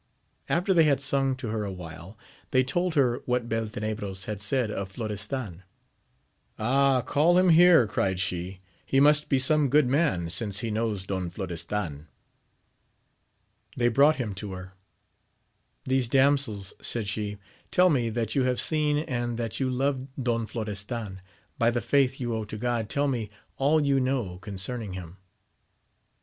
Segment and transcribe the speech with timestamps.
[0.49, 2.17] After they had sung to her awhile,
[2.49, 5.61] they told her what Beltenebros had said of Florestan.
[6.57, 11.05] Ah, call him here, cried she, he must be some good man, since he knows
[11.05, 12.07] Don Florestan.
[13.77, 14.73] They brought him to her.
[15.83, 17.37] These damsels, said she,
[17.69, 21.21] tell me that you have seen and that you love Don Florestan:
[21.59, 25.17] by the faith you owe to God, tell me all you know concerning him.